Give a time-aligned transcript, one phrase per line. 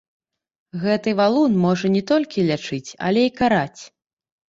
[0.85, 3.81] Гэты валун можа не толькі лячыць, але і караць.